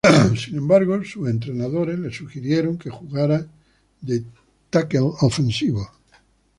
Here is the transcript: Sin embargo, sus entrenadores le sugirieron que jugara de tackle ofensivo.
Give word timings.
Sin 0.35 0.57
embargo, 0.57 1.03
sus 1.03 1.29
entrenadores 1.29 1.99
le 1.99 2.11
sugirieron 2.11 2.75
que 2.79 2.89
jugara 2.89 3.45
de 4.01 4.23
tackle 4.71 5.01
ofensivo. 5.21 5.87